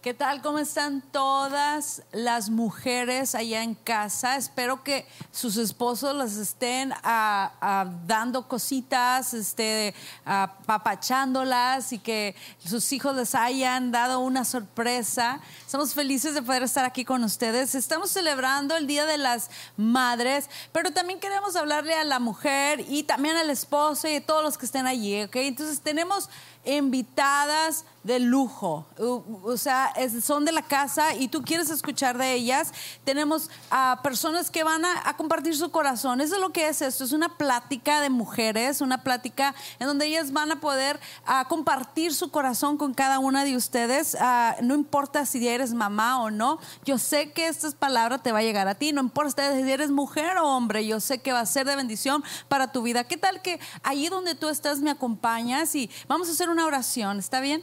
[0.00, 0.42] ¿Qué tal?
[0.42, 4.36] ¿Cómo están todas las mujeres allá en casa?
[4.36, 12.92] Espero que sus esposos las estén ah, ah, dando cositas, este, apapachándolas y que sus
[12.92, 15.40] hijos les hayan dado una sorpresa.
[15.66, 17.74] Estamos felices de poder estar aquí con ustedes.
[17.74, 23.02] Estamos celebrando el Día de las Madres, pero también queremos hablarle a la mujer y
[23.02, 25.34] también al esposo y a todos los que estén allí, ¿ok?
[25.34, 26.30] Entonces tenemos
[26.64, 32.72] invitadas de lujo, o sea, son de la casa y tú quieres escuchar de ellas.
[33.04, 36.20] Tenemos a personas que van a, compartir su corazón.
[36.20, 40.06] Eso es lo que es esto, es una plática de mujeres, una plática en donde
[40.06, 40.98] ellas van a poder
[41.48, 44.16] compartir su corazón con cada una de ustedes.
[44.62, 48.42] no importa si eres mamá o no, yo sé que esta palabra te va a
[48.42, 51.46] llegar a ti, no importa si eres mujer o hombre, yo sé que va a
[51.46, 53.04] ser de bendición para tu vida.
[53.04, 57.18] ¿Qué tal que allí donde tú estás me acompañas y vamos a hacer una oración?
[57.18, 57.62] ¿Está bien?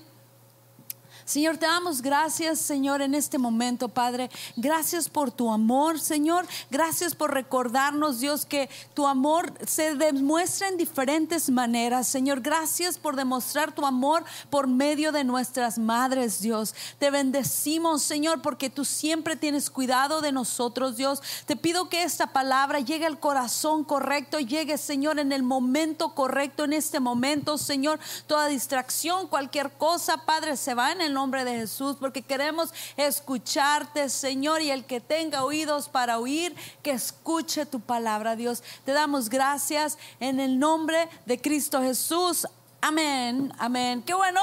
[1.25, 4.29] Señor, te damos gracias, Señor, en este momento, Padre.
[4.55, 6.45] Gracias por tu amor, Señor.
[6.69, 12.41] Gracias por recordarnos, Dios, que tu amor se demuestra en diferentes maneras, Señor.
[12.41, 16.75] Gracias por demostrar tu amor por medio de nuestras madres, Dios.
[16.99, 21.23] Te bendecimos, Señor, porque tú siempre tienes cuidado de nosotros, Dios.
[21.47, 26.65] Te pido que esta palabra llegue al corazón correcto, llegue, Señor, en el momento correcto,
[26.65, 27.99] en este momento, Señor.
[28.27, 34.09] Toda distracción, cualquier cosa, Padre, se va en el nombre de Jesús, porque queremos escucharte,
[34.09, 38.61] Señor, y el que tenga oídos para oír, que escuche tu palabra, Dios.
[38.85, 42.45] Te damos gracias en el nombre de Cristo Jesús.
[42.81, 44.03] Amén, amén.
[44.03, 44.39] Qué bueno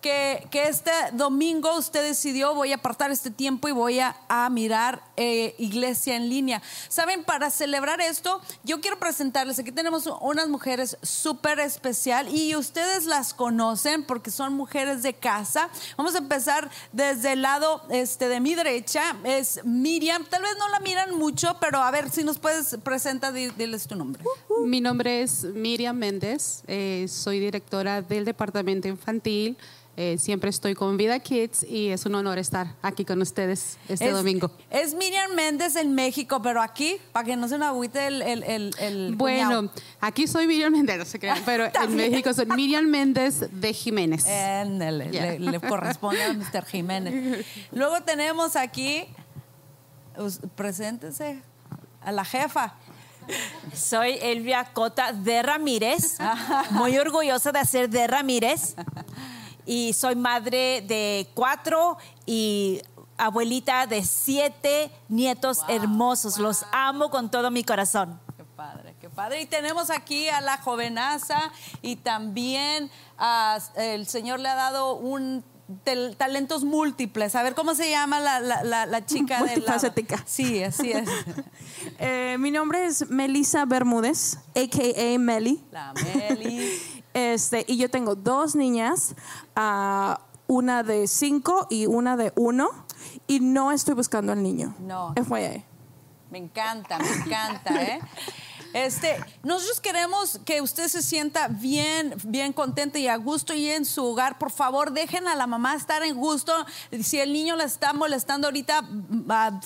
[0.00, 4.16] que, este domingo usted decidió, voy a apartar este tiempo y voy a,
[4.50, 6.62] mirar eh, iglesia en línea.
[6.88, 13.06] Saben, para celebrar esto, yo quiero presentarles, aquí tenemos unas mujeres súper especial y ustedes
[13.06, 15.68] las conocen porque son mujeres de casa.
[15.96, 20.68] Vamos a empezar desde el lado este, de mi derecha, es Miriam, tal vez no
[20.68, 24.22] la miran mucho, pero a ver si nos puedes presentar, diles tu nombre.
[24.64, 29.56] Mi nombre es Miriam Méndez, eh, soy directora del departamento infantil.
[30.02, 34.10] Eh, siempre estoy con Vida Kids y es un honor estar aquí con ustedes este
[34.12, 34.50] domingo.
[34.70, 38.22] Es Miriam Méndez en México, pero aquí, para que no se nos agüite el...
[38.22, 42.86] el, el, bueno, aquí soy Miriam Méndez, no sé qué, pero en México soy Miriam
[42.86, 44.24] Méndez de Jiménez.
[44.24, 46.64] le, corresponde a Mr.
[46.64, 47.44] Jiménez.
[47.72, 49.04] Luego tenemos aquí,
[50.56, 51.42] preséntese,
[52.00, 52.74] a la jefa.
[53.74, 56.16] Soy Elvia Cota de Ramírez,
[56.70, 58.74] muy orgullosa de ser de Ramírez
[59.70, 62.82] y soy madre de cuatro y
[63.16, 66.38] abuelita de siete nietos hermosos.
[66.38, 68.18] Los amo con todo mi corazón.
[68.36, 69.42] Qué padre, qué padre.
[69.42, 72.90] Y tenemos aquí a la jovenaza y también
[73.76, 75.44] el Señor le ha dado un
[76.16, 77.36] talentos múltiples.
[77.36, 79.78] A ver, ¿cómo se llama la, la, chica de la...
[80.26, 81.08] Sí, así es.
[82.02, 85.18] Eh, mi nombre es Melissa Bermúdez, a.k.a.
[85.18, 85.62] Meli.
[85.70, 86.78] La Meli.
[87.14, 89.14] Este, y yo tengo dos niñas,
[89.56, 92.68] ah, una de cinco y una de uno,
[93.26, 94.74] y no estoy buscando al niño.
[94.80, 95.14] No.
[95.14, 95.64] FYI.
[96.30, 98.00] Me encanta, me encanta, ¿eh?
[98.72, 103.84] Este, nosotros queremos que usted se sienta bien, bien contenta y a gusto y en
[103.84, 104.38] su hogar.
[104.38, 106.54] Por favor, dejen a la mamá estar en gusto.
[107.02, 108.88] Si el niño le está molestando ahorita,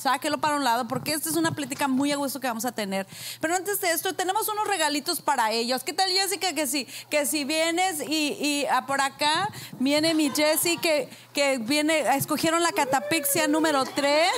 [0.01, 2.73] sáquelo para un lado, porque esta es una plática muy a gusto que vamos a
[2.73, 3.07] tener.
[3.41, 5.85] Pero antes de esto, tenemos unos regalitos para ellos.
[5.85, 6.55] ¿Qué tal, Jessica?
[6.55, 12.63] Que si, que si vienes y, por acá viene mi Jessie, que, que viene, escogieron
[12.63, 14.31] la catapixia número 3.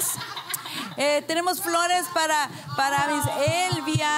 [0.97, 3.07] Eh, tenemos flores para, para
[3.71, 4.11] Elvia.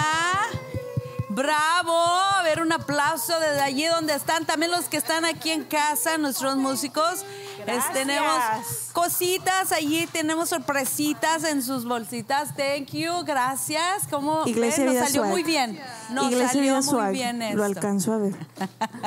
[1.28, 5.64] Bravo, a ver un aplauso desde allí donde están, también los que están aquí en
[5.64, 7.24] casa, nuestros músicos
[7.92, 8.42] tenemos
[8.92, 12.54] cositas allí, tenemos sorpresitas en sus bolsitas.
[12.56, 14.06] Thank you, gracias.
[14.10, 15.80] ¿Cómo Iglesia Nos salió muy bien.
[16.10, 18.34] Nos Iglesia salió muy bien Lo alcanzo a ver.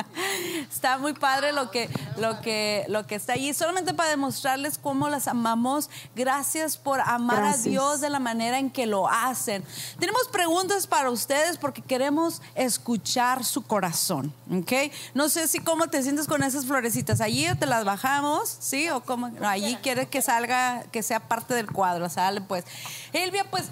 [0.70, 3.52] está muy padre lo que, lo, que, lo que está allí.
[3.54, 5.90] Solamente para demostrarles cómo las amamos.
[6.14, 9.64] Gracias por amar a Dios de la manera en que lo hacen.
[9.98, 14.32] Tenemos preguntas para ustedes porque queremos escuchar su corazón.
[14.50, 14.92] ¿Ok?
[15.14, 17.20] No sé si cómo te sientes con esas florecitas.
[17.20, 18.41] Allí te las bajamos.
[18.48, 18.88] ¿Sí?
[18.90, 22.64] O como, allí quiere que salga, que sea parte del cuadro, sale pues.
[23.12, 23.70] Elvia, pues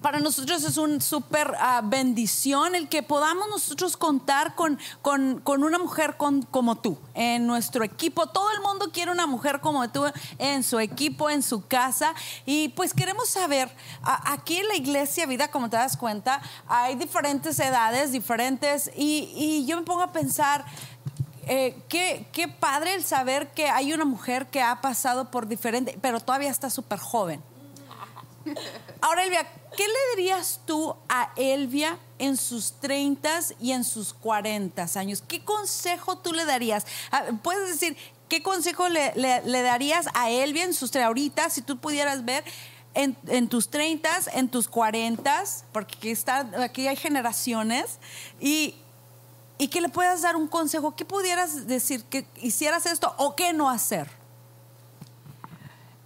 [0.00, 5.78] para nosotros es un súper ah, bendición el que podamos nosotros contar con, con, una
[5.78, 8.26] mujer como tú en nuestro equipo.
[8.28, 10.04] Todo el mundo quiere una mujer como tú
[10.38, 12.14] en su equipo, en su casa.
[12.46, 17.58] Y pues queremos saber, aquí en la iglesia vida, como te das cuenta, hay diferentes
[17.58, 20.64] edades, diferentes, y, y yo me pongo a pensar,
[21.48, 25.98] eh, qué, qué padre el saber que hay una mujer que ha pasado por diferente,
[26.00, 27.42] pero todavía está súper joven.
[29.00, 29.46] Ahora, Elvia,
[29.76, 35.22] ¿qué le dirías tú a Elvia en sus 30 y en sus 40 años?
[35.26, 36.86] ¿Qué consejo tú le darías?
[37.10, 37.96] Ah, Puedes decir,
[38.28, 42.42] ¿qué consejo le, le- darías a Elvia en sus ahorita, si tú pudieras ver
[42.94, 47.98] en, en tus 30, en tus 40, porque aquí, está, aquí hay generaciones,
[48.40, 48.74] y,
[49.58, 50.94] y que le puedas dar un consejo?
[50.94, 54.08] ¿Qué pudieras decir que hicieras esto o qué no hacer?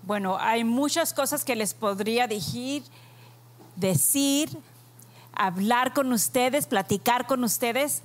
[0.02, 2.82] Bueno, hay muchas cosas que les podría decir,
[3.76, 4.58] decir,
[5.32, 8.02] hablar con ustedes, platicar con ustedes,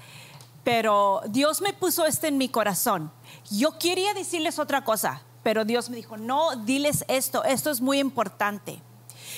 [0.63, 3.11] pero Dios me puso esto en mi corazón.
[3.49, 7.99] Yo quería decirles otra cosa, pero Dios me dijo, no, diles esto, esto es muy
[7.99, 8.81] importante.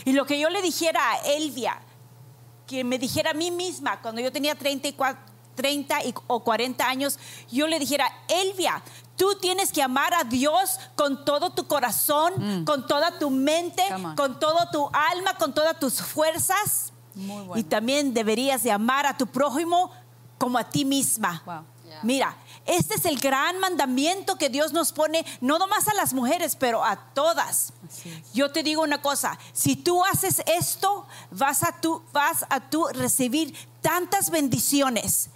[0.05, 1.79] Y lo que yo le dijera a Elvia,
[2.67, 5.28] que me dijera a mí misma cuando yo tenía 34,
[5.63, 7.19] 30 y- o 40 años,
[7.51, 8.81] yo le dijera, Elvia,
[9.17, 13.83] tú tienes que amar a Dios con todo tu corazón, con toda tu mente,
[14.15, 16.93] con todo tu alma, con todas tus fuerzas.
[17.13, 17.57] Muy bueno.
[17.59, 19.91] Y también deberías de amar a tu prójimo
[20.37, 21.41] como a ti misma.
[21.45, 21.65] Wow.
[22.03, 22.35] Mira,
[22.65, 26.83] este es el gran mandamiento que Dios nos pone, no nomás a las mujeres, pero
[26.83, 27.73] a todas.
[28.33, 32.87] Yo te digo una cosa, si tú haces esto, vas a tú, vas a tú
[32.93, 35.29] recibir tantas bendiciones.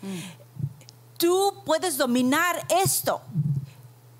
[1.18, 3.21] Tú puedes dominar esto.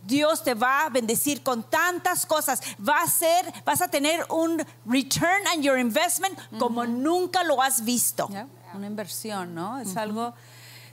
[0.06, 2.62] Dios te va a bendecir con tantas cosas.
[2.86, 7.84] Va a ser, vas a tener un return on your investment como nunca lo has
[7.84, 8.30] visto.
[8.74, 9.80] Una inversión, ¿no?
[9.80, 10.34] Es algo,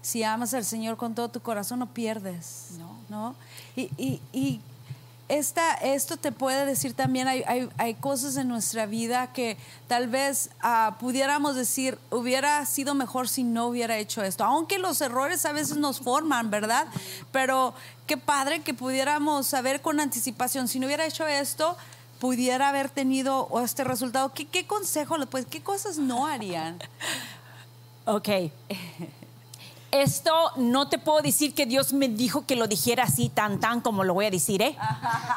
[0.03, 2.71] si amas al Señor con todo tu corazón, no pierdes,
[3.09, 3.35] ¿no?
[3.77, 4.61] Y, y- y
[5.29, 9.57] esta, esto te puede decir también, hay, hay- hay cosas en nuestra vida que
[9.87, 15.01] tal vez ah, pudiéramos decir, hubiera sido mejor si no hubiera hecho esto, aunque los
[15.01, 16.87] errores a veces nos forman, ¿verdad?
[17.31, 17.75] Pero
[18.09, 21.77] qué padre que pudiéramos saber con anticipación, si no hubiera hecho esto,
[22.19, 24.33] pudiera haber tenido este resultado.
[24.35, 26.79] ¿Qué, qué consejo le puedes, qué cosas no harían?
[28.07, 28.29] Ok.
[29.93, 33.81] Esto no te puedo decir que Dios me dijo que lo dijera así tan tan
[33.81, 34.77] como lo voy a decir, ¿eh?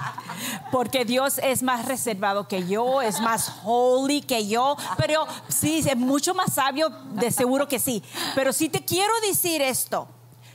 [0.71, 5.97] Porque Dios es más reservado que yo, es más holy que yo, pero sí, es
[5.97, 8.03] mucho más sabio, de seguro que sí.
[8.35, 10.07] Pero si te quiero decir esto,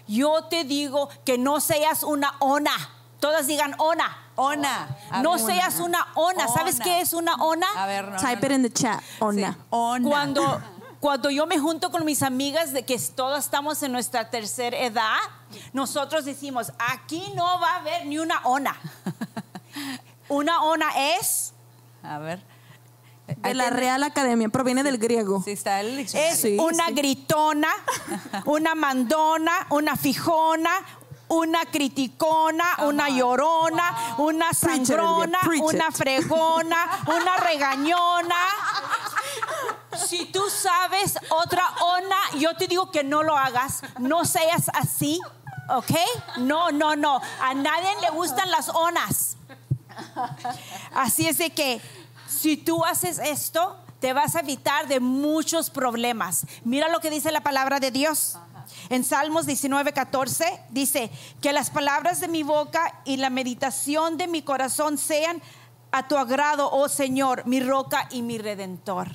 [0.07, 2.73] yo te digo que no seas una ona.
[3.21, 4.17] Todas digan ona.
[4.37, 4.97] Ona.
[5.11, 6.47] A No ver, seas una ona.
[6.47, 7.67] ¿Sabes qué es una ona?
[7.77, 9.03] A ver, no, Type no, it in the chat.
[9.19, 9.53] Ona.
[9.53, 10.09] Sí, ona.
[10.09, 10.61] Cuando,
[11.01, 15.17] cuando yo me junto con mis amigas de que todas estamos en nuestra tercera edad,
[15.73, 18.77] nosotros decimos, aquí no va a haber ni una ona.
[20.29, 21.53] Una ona es,
[22.03, 22.43] A ver.
[23.27, 25.43] De la Real Academia, proviene del griego.
[25.45, 26.11] Sí, está el es
[26.41, 26.95] Sí, una sí.
[26.95, 27.69] gritona,
[28.47, 30.71] una mandona, una fijona,
[31.29, 38.35] una criticona, una llorona, una sangrona, una fregona, una regañona.
[39.97, 45.21] Si tú sabes otra ona, yo te digo que no lo hagas, no seas así,
[45.69, 45.93] ¿ok?
[46.39, 47.21] No, no, no.
[47.41, 49.37] A nadie le gustan las onas.
[50.95, 51.81] Así es de que
[52.29, 56.47] si tú haces esto, te vas a evitar de muchos problemas.
[56.65, 58.39] Mira lo que dice la palabra de Dios.
[58.91, 64.29] En Salmos 19, 14 dice que las palabras de mi boca y la meditación de
[64.29, 65.43] mi corazón sean
[65.91, 69.09] a tu agrado, oh Señor, mi roca y mi redentor.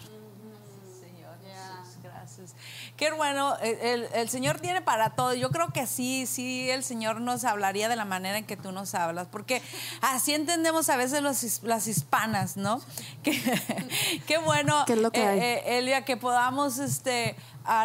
[2.97, 5.33] Qué bueno, el, el- Señor tiene para todo.
[5.33, 8.71] Yo creo que sí, sí, el Señor nos hablaría de la manera en que tú
[8.71, 9.61] nos hablas, porque
[10.01, 12.81] así entendemos a veces los las hispanas, ¿no?
[13.23, 13.33] Que-
[14.27, 17.35] Qué bueno, ¿Qué es lo que eh, eh, Elia, que podamos este,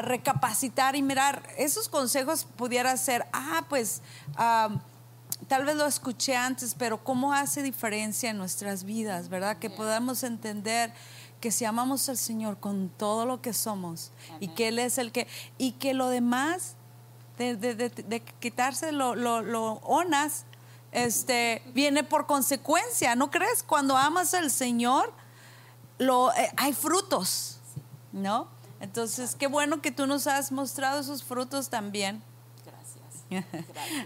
[0.03, 4.03] recapacitar y mirar esos consejos pudiera ser, ah, pues...
[5.47, 9.57] Tal vez lo escuché antes, pero cómo hace diferencia en nuestras vidas, ¿verdad?
[9.59, 10.93] Que podamos entender
[11.40, 15.12] que si amamos al Señor con todo lo que somos y que Él es el
[15.12, 15.26] que,
[15.57, 16.75] y que lo demás,
[17.38, 20.45] de, de- de- de quitarse lo, lo, lo onas,
[20.90, 23.62] este, viene por consecuencia, ¿no crees?
[23.62, 25.12] Cuando amas al Señor,
[25.99, 27.59] lo, eh, hay frutos,
[28.12, 28.49] ¿no?
[28.80, 32.23] Entonces, qué bueno que tú nos has mostrado esos frutos también.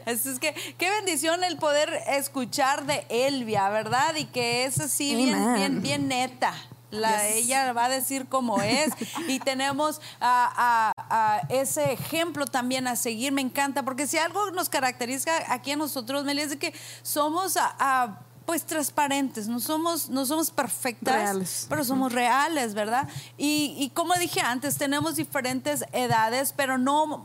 [0.06, 4.16] Así es que qué bendición el poder escuchar de Elvia, ¿verdad?
[4.16, 6.52] Y que es así bien, bien neta.
[6.92, 8.90] La, Ella va a decir cómo es.
[9.28, 13.32] y tenemos a, a- a ese ejemplo también a seguir.
[13.32, 17.56] Me encanta, porque si algo nos caracteriza aquí a nosotros, Meli, es de que somos
[17.56, 21.66] a- pues transparentes, no somos, no somos perfectas, Reales.
[21.68, 23.08] pero somos reales, ¿verdad?
[23.38, 27.24] Y, y como dije antes, tenemos diferentes edades, pero no,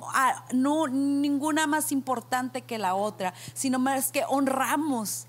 [0.54, 5.26] no ninguna más importante que la otra, sino más que honramos.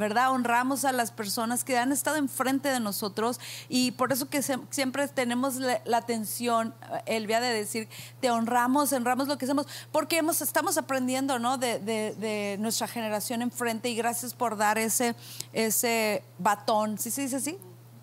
[0.00, 0.30] ¿Verdad?
[0.32, 3.38] Honramos a las personas que han estado enfrente de nosotros
[3.68, 6.74] y por eso que se- siempre tenemos la, la atención,
[7.06, 7.86] eh, Elvia, de decir,
[8.18, 11.58] te honramos, honramos lo que hacemos, porque hemos, estamos aprendiendo, ¿no?
[11.58, 15.14] De, de- de nuestra generación enfrente y gracias por dar ese,
[15.52, 16.96] ese batón.
[16.98, 17.58] ¿Sí se dice así?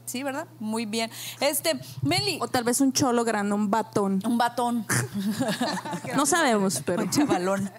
[0.08, 0.48] Sí, ¿verdad?
[0.60, 1.12] Muy bien.
[1.42, 4.22] Este, Meli, O tal vez un cholo grande, un batón.
[4.26, 4.86] un batón.
[6.16, 7.04] No sabemos, pero.
[7.04, 7.70] Un chavalón.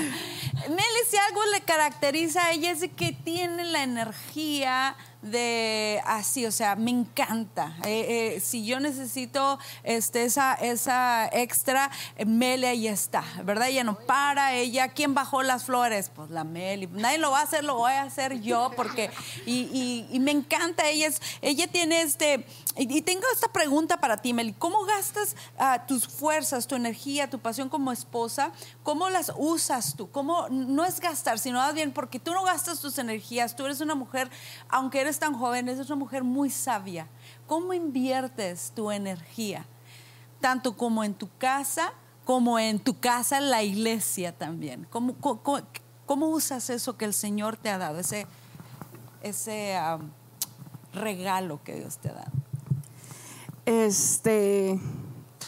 [0.68, 6.46] Meli, si algo le caracteriza a ella es de que tiene la energía de así,
[6.46, 7.76] o sea, me encanta.
[7.84, 13.68] Eh, eh, si yo necesito este, esa, esa extra, eh, Meli ahí está, ¿verdad?
[13.68, 16.10] Ella no para, ella, ¿quién bajó las flores?
[16.14, 16.86] Pues la Meli.
[16.86, 19.10] Nadie lo va a hacer, lo voy a hacer yo, porque,
[19.46, 22.46] y, me encanta, ella es, ella tiene este,
[22.76, 27.38] y, tengo esta pregunta para ti, Meli, ¿cómo gastas ah, tus fuerzas, tu energía, tu
[27.38, 28.52] pasión como esposa?
[28.82, 30.10] ¿Cómo las usas tú?
[30.10, 33.80] ¿Cómo, no es gastar, sino más bien porque tú no gastas tus energías, tú eres
[33.80, 34.30] una mujer,
[34.68, 37.06] aunque tan joven, eres una mujer muy sabia.
[37.46, 39.64] ¿Cómo inviertes tu energía?
[40.40, 41.92] Tanto como en tu casa,
[42.24, 44.86] como en tu casa, en la iglesia también.
[44.90, 45.62] ¿Cómo, cómo,
[46.04, 48.26] cómo- usas eso que el Señor te ha dado, ese,
[49.22, 49.78] ese
[50.92, 52.32] regalo que Dios te ha dado?
[53.64, 54.78] Este.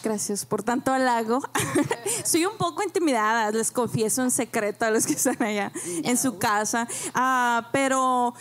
[0.02, 1.40] Gracias por tanto halago.
[2.24, 6.38] Soy un poco intimidada, les confieso en secreto a los que están allá en su
[6.38, 6.86] casa.
[7.14, 8.32] Ah, pero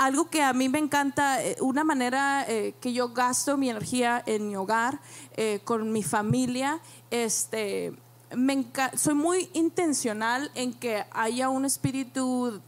[0.00, 4.22] algo que a mí me encanta, eh, una manera eh, que yo gasto mi energía
[4.24, 4.98] en mi hogar,
[5.36, 6.80] eh, con mi familia,
[7.10, 7.92] este,
[8.34, 12.60] me enca- soy muy intencional en que haya un espíritu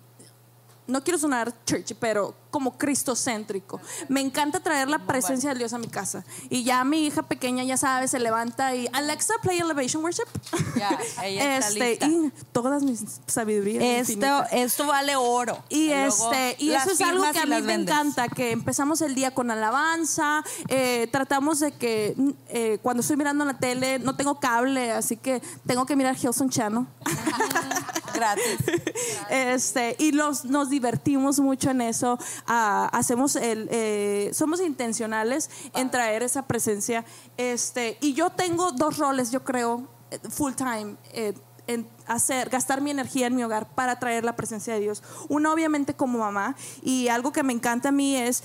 [0.87, 3.81] no quiero sonar church, pero como cristocéntrico.
[4.09, 6.23] Me encanta traer la presencia de Dios a mi casa.
[6.51, 10.29] Y ya mi hija pequeña, ya sabe, se levanta y Alexa, play Elevation Worship.
[10.77, 12.07] Ya, ella está lista.
[12.07, 13.83] Y todas mis sabidurías.
[13.83, 14.53] Esto, infinitas.
[14.53, 15.65] esto vale oro.
[15.71, 17.89] Y, este, y eso es algo que a mí me vendes.
[17.89, 22.15] encanta, que empezamos el día con alabanza, eh, tratamos de que
[22.49, 26.51] eh, cuando estoy mirando la tele no tengo cable, así que tengo que mirar Hilson
[26.51, 26.87] Channel.
[28.15, 28.45] Gratis.
[29.31, 32.19] Este, y los, nos divertimos mucho en eso.
[32.47, 37.05] Hacemos el, eh, somos intencionales en traer esa presencia.
[37.37, 40.97] Este, y yo tengo dos roles, yo creo, eh, full time.
[41.13, 41.35] eh,
[41.69, 45.01] en hacer, gastar mi energía en mi hogar para traer la presencia de Dios.
[45.29, 48.43] Uno, obviamente, como mamá, y algo que me encanta a mí es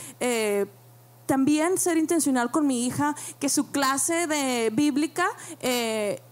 [1.25, 5.25] también ser intencional con mi hija, que su clase de bíblica,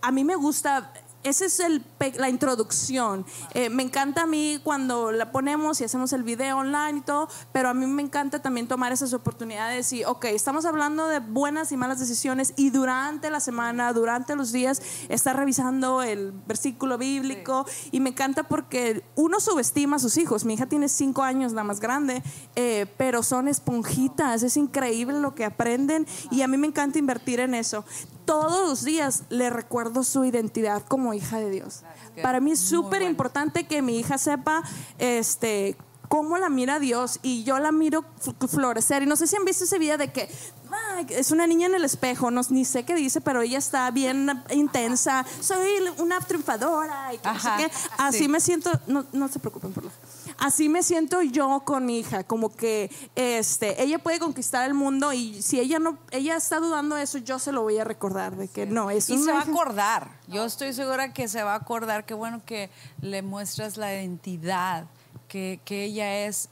[0.03, 0.93] a mí me gusta.
[1.25, 1.83] Esa es el,
[2.17, 3.25] la introducción.
[3.55, 7.27] Eh, me encanta a mí cuando la ponemos y hacemos el video online y todo,
[7.51, 11.71] pero a mí me encanta también tomar esas oportunidades y ok, estamos hablando de buenas
[11.71, 17.65] y malas decisiones y durante la semana, durante los días, estar revisando el versículo bíblico
[17.91, 20.45] y me encanta porque uno subestima a sus hijos.
[20.45, 22.21] Mi hija tiene cinco años, la más grande,
[22.55, 27.39] eh, pero son esponjitas, es increíble lo que aprenden y a mí me encanta invertir
[27.39, 27.83] en eso.
[28.25, 31.81] Todos los días le recuerdo su identidad como hija de Dios.
[32.21, 34.63] Para mí es súper importante que mi hija sepa
[34.99, 35.75] este
[36.07, 38.05] cómo la mira Dios y yo la miro
[38.47, 39.03] florecer.
[39.03, 40.29] Y no sé si han visto ese video de que
[40.71, 43.89] "Ah, es una niña en el espejo, no, ni sé qué dice, pero ella está
[43.91, 45.25] bien intensa.
[45.41, 45.67] Soy
[45.97, 47.71] una triunfadora y que no sé Ajá, qué.
[47.97, 48.27] Así sí.
[48.27, 49.91] me siento, no, no se preocupen por la.
[50.37, 55.13] Así me siento yo con mi hija, como que este, ella puede conquistar el mundo
[55.13, 58.35] y si ella no, ella está dudando de eso, yo se lo voy a recordar
[58.35, 60.19] de que no, es Y se va a acordar.
[60.27, 62.05] Yo estoy segura que se va a acordar.
[62.05, 62.69] Qué bueno que
[63.01, 64.87] le muestras la identidad,
[65.27, 66.49] que, que ella es,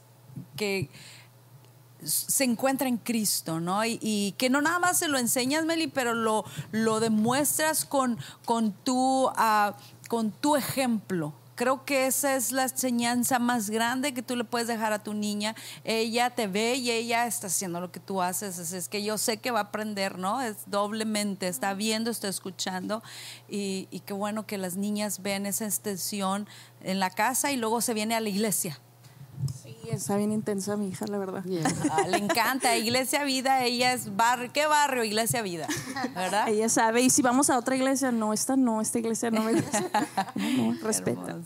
[0.56, 0.88] que
[2.04, 3.84] se encuentra en Cristo, ¿no?
[3.84, 8.18] Y, y que no nada más se lo enseñas, Meli, pero lo, lo demuestras con,
[8.44, 9.74] con, tu, ah,
[10.08, 11.32] con tu ejemplo.
[11.54, 15.14] Creo que esa es la enseñanza más grande que tú le puedes dejar a tu
[15.14, 15.54] niña.
[15.84, 18.58] Ella te ve y ella está haciendo lo que tú haces.
[18.58, 20.40] Así Es que yo sé que va a aprender, ¿no?
[20.40, 23.02] Es doblemente, está viendo, está escuchando.
[23.48, 26.48] Y, y qué bueno que las niñas ven esa extensión
[26.82, 28.80] en la casa y luego se viene a la iglesia.
[29.84, 31.44] Sí, está bien intensa mi hija, la verdad.
[31.90, 35.04] Ah, le encanta Iglesia Vida, ella es barrio, ¿qué barrio?
[35.04, 35.66] Iglesia Vida,
[36.14, 36.48] ¿verdad?
[36.48, 39.54] Ella sabe, y si vamos a otra iglesia, no, esta no, esta iglesia no me
[39.54, 39.82] gusta.
[40.34, 41.38] No, no, respeta.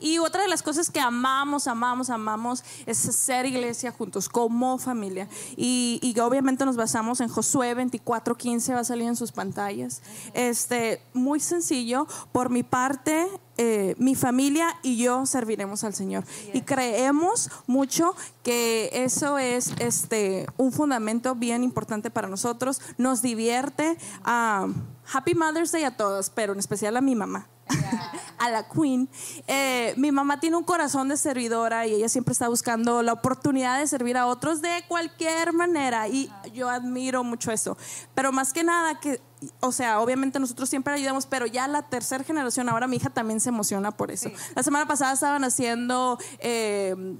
[0.00, 5.28] Y otra de las cosas que amamos, amamos, amamos es ser iglesia juntos, como familia.
[5.56, 10.02] Y, y obviamente nos basamos en Josué 24:15, va a salir en sus pantallas.
[10.34, 13.26] Este, muy sencillo, por mi parte,
[13.58, 16.24] eh, mi familia y yo serviremos al Señor.
[16.52, 22.80] Y creemos mucho que eso es este, un fundamento bien importante para nosotros.
[22.98, 23.96] Nos divierte.
[24.24, 27.48] Happy Mother's Day a todos, pero en especial a mi mamá.
[28.38, 29.08] a la Queen.
[29.46, 33.78] Eh, mi mamá tiene un corazón de servidora y ella siempre está buscando la oportunidad
[33.78, 37.76] de servir a otros de cualquier manera y yo admiro mucho eso.
[38.14, 39.20] Pero más que nada que,
[39.60, 43.40] o sea, obviamente nosotros siempre ayudamos, pero ya la tercera generación, ahora mi hija también
[43.40, 44.30] se emociona por eso.
[44.54, 46.18] La semana pasada estaban haciendo...
[46.40, 47.16] Eh,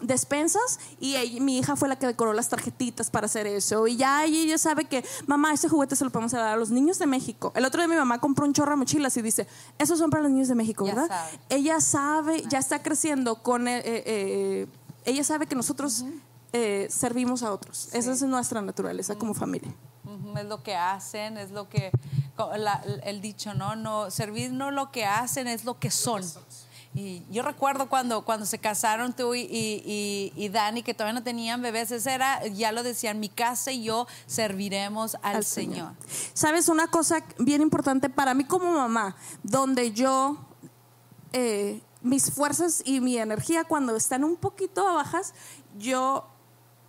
[0.00, 3.86] despensas y mi hija fue la que decoró las tarjetitas para hacer eso.
[3.86, 6.98] Y ya ella sabe que, mamá, ese juguete se lo podemos dar a los niños
[6.98, 7.52] de México.
[7.54, 9.46] El otro día mi mamá compró un chorro de mochilas y dice,
[9.78, 11.10] esos son para los niños de México, ¿verdad?
[11.48, 13.68] Ella sabe, ya está creciendo con...
[13.68, 14.66] Eh, eh, eh,
[15.04, 16.04] ella sabe que nosotros
[16.88, 17.88] servimos a otros.
[17.92, 19.74] Esa es nuestra naturaleza como familia.
[20.36, 21.90] Es lo que hacen, es lo que...
[23.04, 23.76] el dicho, ¿no?
[23.76, 26.22] no Servir no lo que hacen, es lo que son.
[26.94, 29.46] Y yo recuerdo cuando, cuando se casaron tú y,
[30.34, 33.84] y, Dani, que todavía no tenían bebés, ese era, ya lo decían, mi casa y
[33.84, 35.92] yo serviremos al, Señor.
[36.34, 40.38] Sabes, una cosa bien importante para mí como mamá, donde yo,
[41.32, 45.34] eh, mis fuerzas y mi energía cuando están un poquito bajas,
[45.78, 46.26] yo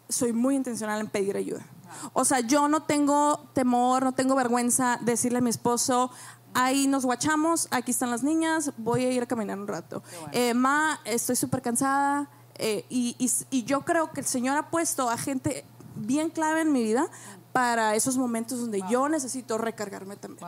[0.08, 1.66] soy muy intencional en pedir ayuda.
[2.14, 6.12] O sea, yo no tengo temor, no tengo vergüenza decirle a mi esposo,
[6.54, 10.04] ahí nos guachamos, aquí están las niñas, voy a ir a caminar un rato.
[10.32, 13.16] Eh, ma, estoy súper cansada eh, y,
[13.66, 15.66] yo creo que el Señor ha puesto a gente
[15.96, 17.08] bien clave en mi vida
[17.54, 20.48] para esos momentos donde yo necesito recargarme también.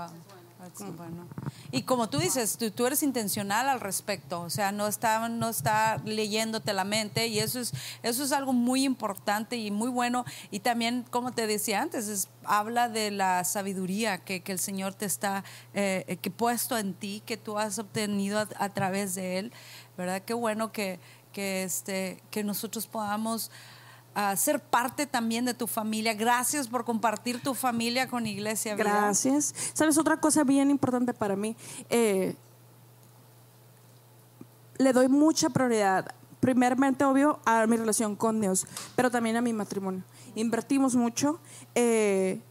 [1.72, 6.02] Y como tú dices, tú, eres intencional al respecto, o sea, no está, no está
[6.06, 7.74] leyéndote la mente y eso es,
[8.04, 10.26] eso es algo muy importante y muy bueno.
[10.52, 15.06] Y también, como te decía antes, es, habla de la sabiduría que, el Señor te
[15.06, 19.54] está eh, que puesto en ti, que tú has obtenido a, través de Él,
[19.98, 20.22] ¿verdad?
[20.24, 21.00] Qué bueno que,
[21.32, 23.50] que, este, que nosotros podamos
[24.36, 26.14] ser parte también de tu familia.
[26.14, 28.84] Gracias por compartir tu familia con Iglesia Vida.
[28.84, 29.54] Gracias.
[29.74, 31.56] ¿Sabes otra cosa bien importante para mí?
[31.90, 32.36] Eh,
[34.78, 38.66] le doy mucha prioridad, primeramente, obvio, a mi relación con Dios,
[38.96, 40.04] pero también a mi matrimonio.
[40.36, 41.40] Invertimos mucho.
[41.76, 42.42] Eh,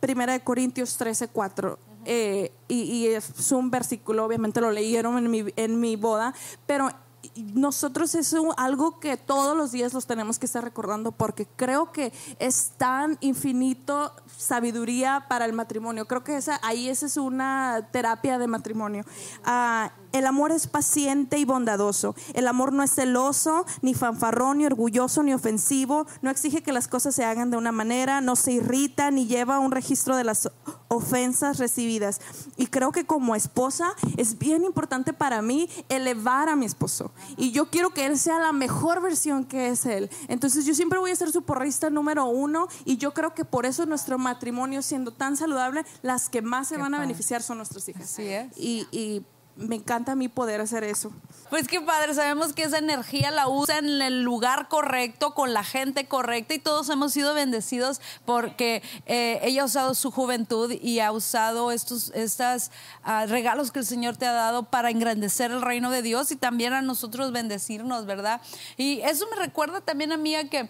[0.00, 1.78] primera de Corintios 13, 4.
[2.06, 6.34] Eh, y, y, es un versículo, obviamente lo leyeron en mi, en mi boda,
[6.66, 6.90] pero
[7.36, 12.12] nosotros es algo que todos los días los tenemos que estar recordando porque creo que
[12.38, 16.06] es tan infinito sabiduría para el matrimonio.
[16.06, 19.04] Creo que esa, ahí esa es una terapia de matrimonio.
[19.44, 22.14] Ah, el amor es paciente y bondadoso.
[22.34, 26.06] El amor no es celoso, ni fanfarrón, ni orgulloso, ni ofensivo.
[26.22, 29.58] No exige que las cosas se hagan de una manera, no se irrita, ni lleva
[29.58, 30.48] un registro de las
[30.86, 32.20] ofensas recibidas.
[32.56, 37.10] Y creo que como esposa es bien importante para mí elevar a mi esposo.
[37.36, 40.10] Y yo quiero que él sea la mejor versión que es él.
[40.28, 43.66] Entonces yo siempre voy a ser su porrista número uno y yo creo que por
[43.66, 47.88] eso nuestro matrimonio siendo tan saludable, las que más se van a beneficiar son nuestras
[47.88, 48.04] hijas.
[48.04, 48.56] Así es.
[48.56, 51.12] Y, y me encanta a mí poder hacer eso.
[51.50, 55.62] Pues qué padre, sabemos que esa energía la usa en el lugar correcto, con la
[55.62, 60.98] gente correcta y todos hemos sido bendecidos porque eh, ella ha usado su juventud y
[61.00, 62.72] ha usado estos estas,
[63.04, 66.36] ah, regalos que el Señor te ha dado para engrandecer el reino de Dios y
[66.36, 68.40] también a nosotros bendecirnos, ¿verdad?
[68.76, 70.68] Y eso me recuerda también a mí que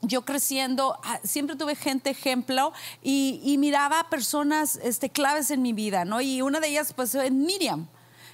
[0.00, 6.04] yo creciendo, ah, siempre tuve gente ejemplo y, miraba personas este, claves en mi vida,
[6.04, 6.20] ¿no?
[6.20, 7.88] Y una de ellas, pues, es Miriam.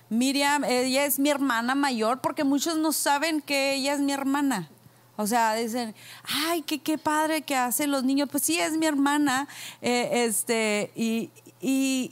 [0.09, 4.69] Miriam, ella es mi hermana mayor, porque muchos no saben que ella es mi hermana.
[5.17, 8.29] O sea, dicen, ay, qué, padre que hacen los niños.
[8.31, 9.47] Pues sí, es mi hermana.
[9.81, 11.31] Eh, este, y,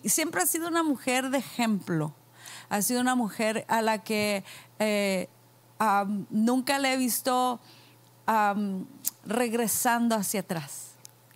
[0.05, 2.15] siempre ha sido una mujer de ejemplo.
[2.69, 4.45] Ha sido una mujer a la que
[4.79, 5.29] eh,
[6.31, 7.61] nunca le he visto
[9.27, 10.92] regresando hacia atrás.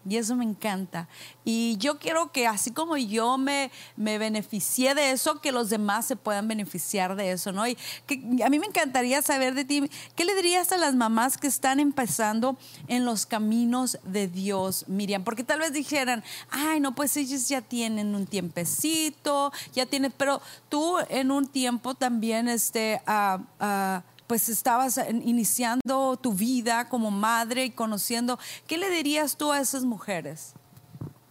[0.08, 1.08] Y eso me encanta.
[1.44, 6.06] Y yo quiero que así como yo me, me beneficié de eso, que los demás
[6.06, 7.66] se puedan beneficiar de eso, ¿no?
[7.66, 11.38] Y que, a mí me encantaría saber de ti, ¿qué le dirías a las mamás
[11.38, 15.24] que están empezando en los caminos de Dios, Miriam?
[15.24, 20.40] Porque tal vez dijeran, ay, no, pues ellos ya tienen un tiempecito, ya tienen, pero
[20.68, 27.70] tú en un tiempo también, este, uh, pues estabas iniciando tu vida como madre y
[27.70, 28.38] conociendo.
[28.66, 30.54] ¿Qué le dirías tú a esas mujeres?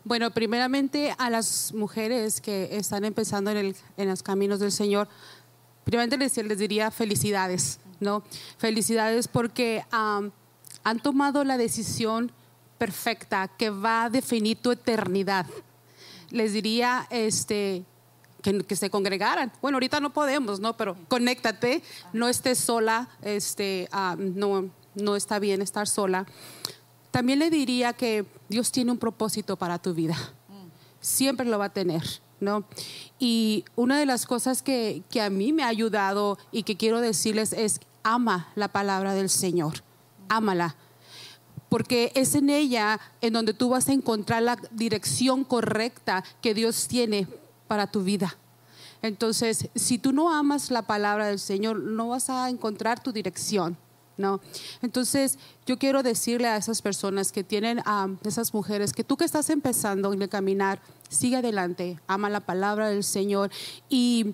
[0.03, 5.07] Bueno, primeramente a las mujeres que están empezando en, los caminos del Señor,
[5.83, 8.23] primeramente les, diría felicidades, ¿no?
[8.57, 12.31] Felicidades porque han tomado la decisión
[12.77, 15.47] perfecta que va a definir tu eternidad.
[16.29, 17.83] Les diría este,
[18.45, 19.51] que, que se congregaran.
[19.59, 20.77] Bueno, ahorita no podemos, ¿no?
[20.77, 21.81] Pero conéctate,
[22.13, 26.27] no estés sola, este, ah, no, no está bien estar sola.
[27.09, 30.15] También le diría que Dios tiene un propósito para tu vida.
[31.01, 32.03] Siempre lo va a tener,
[32.39, 32.65] ¿no?
[33.17, 37.01] Y una de las cosas que, que a mí me ha ayudado y que quiero
[37.01, 39.81] decirles es, ama la palabra del Señor,
[40.29, 40.75] ámala
[41.67, 46.87] porque es en ella en donde tú vas a encontrar la dirección correcta que Dios
[46.87, 47.27] tiene
[47.67, 48.37] para tu vida.
[49.01, 53.77] Entonces, si tú no amas la palabra del Señor, no vas a encontrar tu dirección.
[54.17, 54.39] ¿no?
[54.81, 59.25] Entonces, yo quiero decirle a esas personas que tienen, a esas mujeres, que tú que
[59.25, 63.51] estás empezando en caminar, sigue adelante, ama la palabra del Señor
[63.89, 64.33] y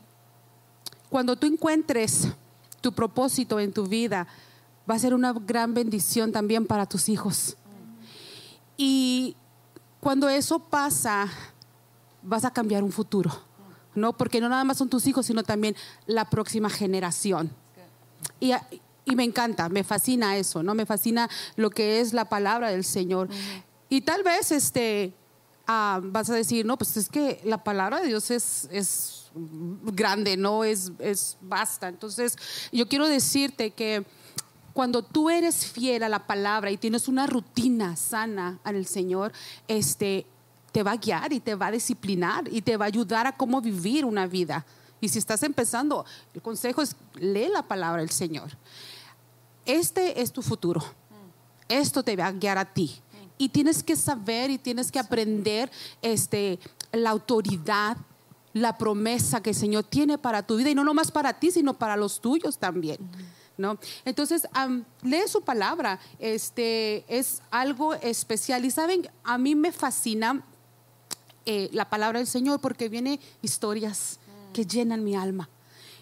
[1.10, 2.28] cuando tú encuentres
[2.80, 4.28] tu propósito en tu vida,
[4.90, 7.58] va a ser una gran bendición también para tus hijos.
[8.78, 9.36] Y
[10.00, 11.28] cuando eso pasa,
[12.22, 13.32] vas a cambiar un futuro,
[13.96, 14.14] ¿no?
[14.14, 17.52] Porque no nada más son tus hijos, sino también la próxima generación.
[18.40, 18.54] Y,
[19.06, 20.76] y me encanta, me fascina eso, ¿no?
[20.76, 23.30] Me fascina lo que es la palabra del Señor.
[23.90, 25.14] Y tal vez este,
[25.68, 30.38] ah, vas a decir, no, pues es que la palabra de Dios es, es grande,
[30.38, 30.64] ¿no?
[30.64, 31.88] Es, es vasta.
[31.88, 32.38] Entonces,
[32.72, 34.06] yo quiero decirte que
[34.74, 39.34] cuando tú eres fiel a la palabra y tienes una rutina sana en el Señor,
[39.68, 40.26] este,
[40.72, 43.36] te va a guiar y te va a disciplinar y te va a ayudar a
[43.36, 44.66] cómo vivir una vida.
[45.00, 48.52] Y si estás empezando, el consejo es lee la palabra del Señor.
[49.66, 50.84] Este es tu futuro.
[51.68, 53.00] Esto te va a guiar a ti.
[53.38, 56.60] Y tienes que saber y tienes que aprender este,
[56.92, 57.98] la autoridad,
[58.54, 60.70] la promesa que el Señor tiene para tu vida.
[60.70, 63.00] Y no nomás para ti, sino para los tuyos también.
[63.58, 63.80] ¿no?
[64.06, 64.48] Entonces,
[65.02, 68.66] lee su palabra, este, es algo especial.
[68.66, 70.44] Y saben, a mí me fascina
[71.46, 74.20] eh, la palabra del Señor porque viene historias
[74.54, 75.50] que llenan mi alma.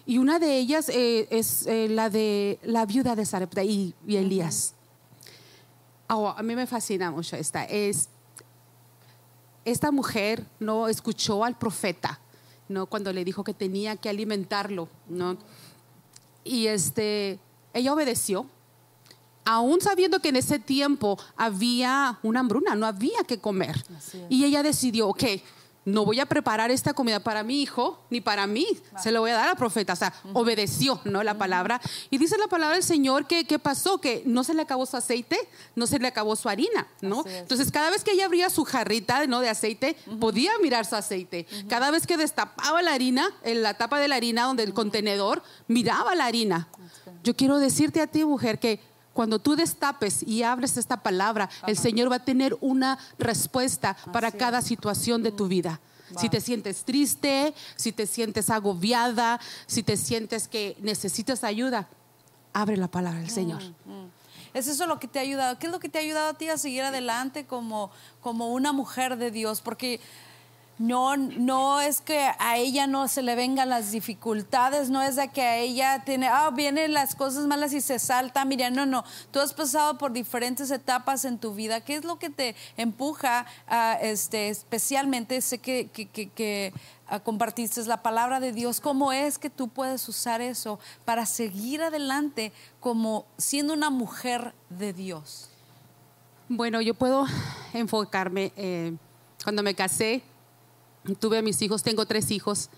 [0.06, 4.74] Y una de ellas eh, es eh, la de la viuda de Sarepta y, Elías.
[6.08, 7.64] Oh, a mí me fascina mucho esta.
[7.64, 8.08] Es,
[9.64, 12.20] esta mujer no escuchó al profeta,
[12.68, 12.86] ¿no?
[12.86, 15.36] Cuando le dijo que tenía que alimentarlo, ¿no?
[16.42, 17.38] Y este,
[17.72, 18.46] ella obedeció,
[19.44, 23.82] aún sabiendo que en ese tiempo había una hambruna, no había que comer.
[24.28, 25.24] Y ella decidió, ok,
[25.84, 28.66] no voy a preparar esta comida para mi hijo ni para mí,
[29.02, 29.94] se lo voy a dar al profeta.
[29.94, 31.22] O sea, obedeció, ¿no?
[31.22, 31.80] La palabra.
[32.10, 33.98] Y dice la palabra del Señor que ¿qué pasó?
[33.98, 35.38] Que no se le acabó su aceite,
[35.74, 37.24] no se le acabó su harina, ¿no?
[37.26, 39.40] Entonces, cada vez que ella abría su jarrita ¿no?
[39.40, 41.46] de aceite, podía mirar su aceite.
[41.68, 45.42] Cada vez que destapaba la harina, en la tapa de la harina, donde el contenedor,
[45.66, 46.68] miraba la harina.
[47.22, 48.80] Yo quiero decirte a ti, mujer, que
[49.12, 54.30] cuando tú destapes y abres esta palabra, el Señor va a tener una respuesta para
[54.30, 55.80] cada situación de tu vida.
[56.18, 61.88] Si te sientes triste, si te sientes agobiada, si te sientes que necesitas ayuda,
[62.52, 63.62] abre la palabra del Señor.
[63.84, 64.10] Mm, mm.
[64.52, 65.58] ¿Es eso lo que te ha ayudado?
[65.58, 68.72] ¿Qué es lo que te ha ayudado a ti a seguir adelante como, como una
[68.72, 69.60] mujer de Dios?
[69.60, 70.00] Porque
[70.80, 75.28] no, no es que a ella no se le vengan las dificultades, no es de
[75.28, 79.04] que a ella tiene, ah, vienen las cosas malas y se salta, mira, no, no,
[79.30, 83.44] tú has pasado por diferentes etapas en tu vida, ¿qué es lo que te empuja
[83.66, 86.72] a, este, especialmente, sé que,
[87.08, 91.82] ah, compartiste la palabra de Dios, cómo es que tú puedes usar eso para seguir
[91.82, 95.50] adelante como siendo una mujer de Dios?
[96.48, 97.26] Bueno, yo puedo
[97.74, 98.96] enfocarme, eh,
[99.44, 100.22] cuando me casé,
[101.18, 102.70] tuve a mis hijos, tengo tres hijos,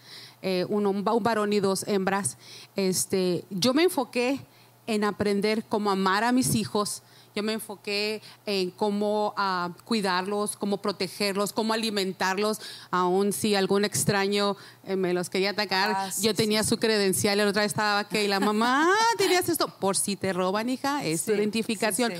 [0.42, 2.36] eh, uno, un varón y dos hembras.
[2.76, 4.40] Este, yo me enfoqué
[4.86, 7.02] en aprender cómo amar a mis hijos.
[7.34, 14.56] Yo me enfoqué en cómo uh, cuidarlos, cómo protegerlos, cómo alimentarlos, aun si algún extraño
[14.84, 15.92] eh, me los quería atacar.
[15.96, 19.96] Ah, yo tenía su credencial, la otra vez estaba que la mamá, tenías esto, por
[19.96, 22.12] si te roban, hija, es tu identificación.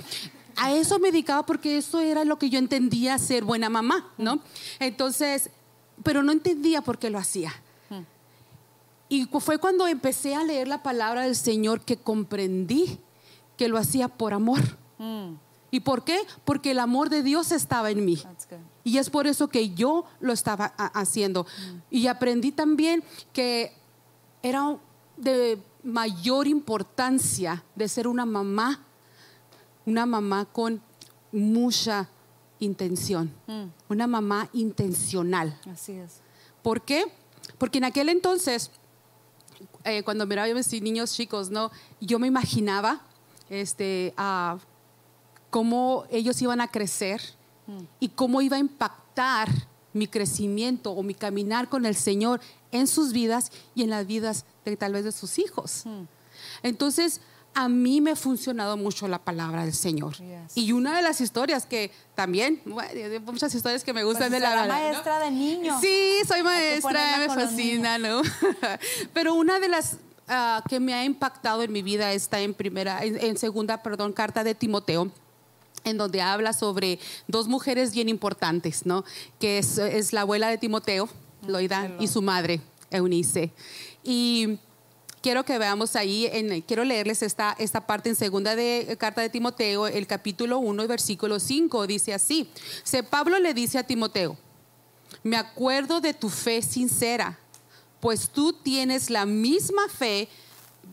[0.57, 4.41] A eso me dedicaba porque eso era lo que yo entendía ser buena mamá, ¿no?
[4.81, 5.51] Entonces,
[6.03, 7.53] pero no entendía por qué lo hacía.
[9.09, 12.99] Y fue cuando empecé a leer la palabra del Señor que comprendí
[13.59, 14.61] que lo hacía por amor.
[14.97, 15.35] Mm.
[15.71, 16.19] ¿Y por qué?
[16.47, 18.23] Porque el amor de Dios estaba en mí.
[18.85, 21.45] Y es por eso que yo lo estaba haciendo.
[21.45, 21.79] Mm.
[21.91, 23.75] Y aprendí también que
[24.43, 24.79] era
[25.19, 28.81] de mayor importancia de ser una mamá,
[29.85, 30.81] una mamá con
[31.33, 32.09] mucha
[32.65, 33.65] intención, mm.
[33.89, 35.59] una mamá intencional.
[35.71, 36.21] Así es.
[36.63, 37.05] ¿Por qué?
[37.59, 38.71] Porque en aquel entonces,
[39.85, 41.71] eh, cuando miraba a mis niños chicos, ¿no?
[42.01, 43.01] yo me imaginaba
[43.51, 44.15] este,
[45.51, 47.21] cómo ellos iban a crecer
[47.67, 47.81] mm.
[48.01, 49.49] y cómo iba a impactar
[49.93, 54.47] mi crecimiento o mi caminar con el Señor en sus vidas y en las vidas
[54.65, 55.85] de tal vez de sus hijos.
[56.63, 57.21] Entonces,
[57.55, 60.17] a mí me ha funcionado mucho la palabra del Señor.
[60.17, 60.57] Yes.
[60.57, 62.61] Y una de las historias que también,
[63.25, 64.69] muchas historias que me gustan Pues de la ¿no?
[64.69, 65.81] maestra de niños.
[65.81, 68.23] Sí, soy maestra, me fascina, ¿no?
[69.13, 73.05] Pero una de las ah, que me ha impactado en mi vida está en primera,
[73.05, 75.11] en, en segunda, perdón, carta de Timoteo
[75.85, 79.05] en donde habla sobre dos mujeres bien importantes, ¿no?
[79.41, 81.09] Que es, es la abuela de Timoteo,
[81.47, 82.61] Loida, y su madre,
[82.91, 83.51] Eunice.
[84.05, 84.59] Y
[85.23, 89.31] quiero que veamos ahí, en, quiero leerles esta, esta parte en segunda de carta de
[89.31, 92.51] Timoteo, el capítulo 1, versículo 5, dice así.
[92.83, 94.37] Se Pablo le dice a Timoteo,
[95.23, 97.39] me acuerdo de tu fe sincera,
[98.01, 100.29] pues tú tienes la misma fe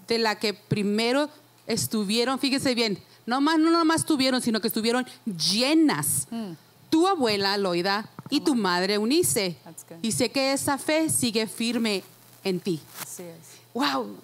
[0.07, 1.29] de la que primero
[1.65, 6.27] estuvieron, fíjese bien, no más, no nomás estuvieron, sino que estuvieron llenas.
[6.89, 9.11] Tu abuela, Loida, y tu madre, good.
[10.01, 12.03] Y sé que esa fe sigue firme
[12.43, 12.79] en ti.
[13.01, 13.58] Así es.
[13.73, 14.15] Wow,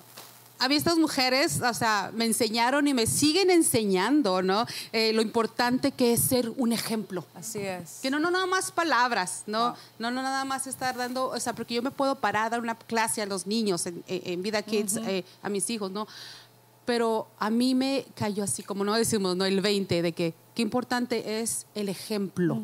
[0.58, 4.66] a mí estas mujeres, o sea, me enseñaron y me siguen enseñando, ¿no?
[4.94, 7.26] Eh, lo importante que es ser un ejemplo.
[7.36, 8.00] Así es.
[8.02, 11.54] Que no, no nada más palabras, no, no, no nada más estar dando, o sea,
[11.54, 14.62] porque yo me puedo parar a dar una clase a los niños en, en- Vida
[14.62, 16.08] Kids, eh, a mis hijos, ¿no?
[16.86, 19.44] Pero a mí me cayó así, como no decimos, ¿no?
[19.46, 22.62] El 20, de que qué importante es el ejemplo.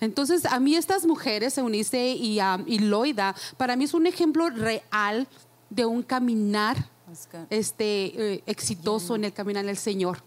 [0.00, 4.48] Entonces, a mí estas mujeres, Eunice y, um, y Loida, para mí es un ejemplo
[4.50, 5.26] real
[5.70, 6.88] de un caminar
[7.48, 10.22] este, eh, exitoso en el caminar del Señor.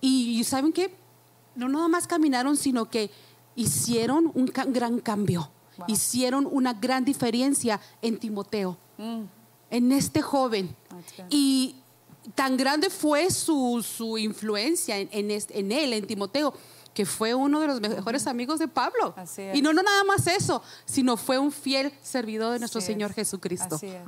[0.00, 0.94] y, y ¿saben qué?
[1.54, 3.10] No nada más caminaron, sino que
[3.54, 5.50] hicieron un ca- gran cambio.
[5.86, 8.76] Hicieron una gran diferencia en Timoteo,
[9.70, 10.74] en este joven.
[11.30, 11.76] Y
[12.34, 16.52] tan grande fue su, su influencia en, en este- en él, en Timoteo,
[16.92, 19.14] que fue uno de los mejores amigos de Pablo.
[19.16, 19.56] Así es.
[19.56, 23.10] Y no, no nada más eso, sino fue un fiel servidor de nuestro Así Señor
[23.10, 23.16] es.
[23.16, 23.76] Jesucristo.
[23.76, 24.02] Así es.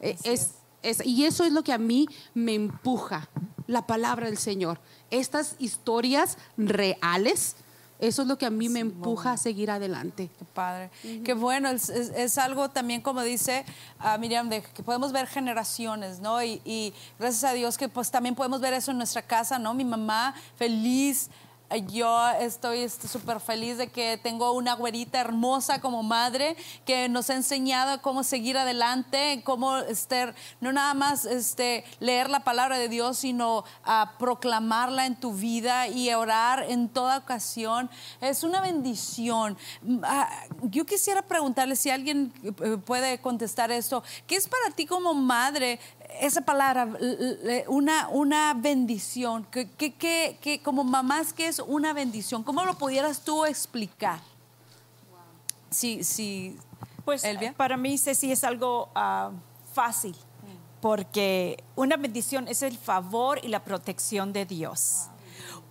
[0.00, 0.50] Eh, Así es,
[0.82, 3.28] es- y eso es lo que a mí me empuja,
[3.66, 4.80] la palabra del Señor.
[5.10, 7.56] Estas historias reales,
[8.00, 10.30] eso es lo que a mí me empuja a seguir adelante.
[10.38, 10.90] Qué padre.
[11.24, 13.64] Qué bueno, es, es- es algo también, como dice
[13.98, 16.42] ah, Miriam, de que podemos ver generaciones, ¿no?
[16.42, 19.74] Y, y gracias a Dios que pues también podemos ver eso en nuestra casa, ¿no?
[19.74, 21.28] Mi mamá feliz.
[21.88, 27.28] Yo estoy este, súper feliz de que tengo una güerita hermosa como madre que nos
[27.28, 32.88] ha enseñado cómo seguir adelante, cómo este, no nada más este, leer la palabra de
[32.88, 33.64] Dios, sino
[34.18, 37.90] proclamarla en tu vida y orar en toda ocasión.
[38.22, 39.58] Es una bendición.
[40.04, 40.30] Ah,
[40.62, 44.02] Yo quisiera preguntarle si alguien eh, puede contestar esto.
[44.26, 45.78] ¿Qué es para ti como madre
[46.20, 46.88] esa palabra,
[47.68, 49.46] una, una bendición?
[49.50, 52.42] ¿Qué, qué- qué- qué- como mamás, ¿qué es una bendición?
[52.42, 54.20] ¿Cómo lo pudieras tú explicar?
[55.70, 56.56] Sí, sí.
[57.04, 57.54] Pues Elvia.
[57.56, 59.30] para mí, Ceci, es algo ah,
[59.72, 60.14] fácil,
[60.80, 65.06] porque una bendición es el favor y la protección de Dios.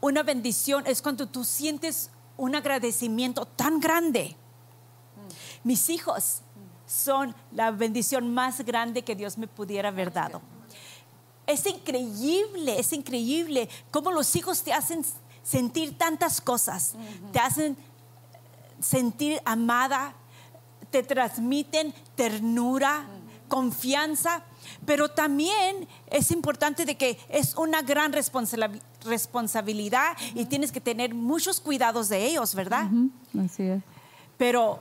[0.01, 4.35] Una bendición es cuando tú sientes un agradecimiento tan grande.
[5.63, 6.41] Mis hijos
[6.87, 10.41] son la bendición más grande que Dios me pudiera haber dado.
[11.45, 15.05] Es increíble, es increíble cómo los hijos te hacen
[15.43, 16.95] sentir tantas cosas,
[17.31, 17.77] te hacen
[18.79, 20.13] sentir amada,
[20.89, 23.05] te transmiten ternura,
[23.47, 24.43] confianza,
[24.85, 31.13] pero también es importante de que es una gran responsa- responsabilidad y tienes que tener
[31.13, 32.89] muchos cuidados de ellos, ¿verdad?
[33.39, 33.83] Así es.
[34.37, 34.79] Pero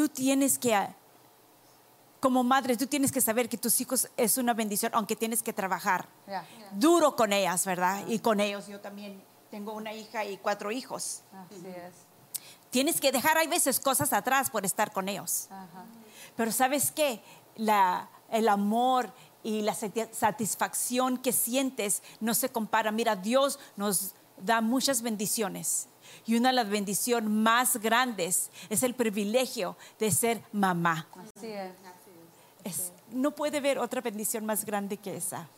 [0.00, 0.74] tú tienes que,
[2.20, 5.52] como madre, tú tienes que saber que tus hijos es una bendición, aunque tienes que
[5.52, 6.42] trabajar Ya.
[6.72, 8.02] duro con ellas, ¿verdad?
[8.08, 11.20] Y con ellos yo también tengo una hija y cuatro hijos.
[11.34, 11.92] Así es.
[12.70, 15.48] Tienes que dejar, hay veces, cosas atrás por estar con ellos.
[16.34, 17.22] Pero ¿sabes qué?
[17.56, 22.90] La, el amor y la sati- satisfacción que sientes no se compara.
[22.90, 25.88] Mira, Dios nos da muchas bendiciones.
[26.26, 31.06] Y una de las bendiciones más grandes es el privilegio de ser mamá.
[31.36, 31.72] Así es.
[32.64, 35.48] Es- no puede haber otra bendición más grande que esa.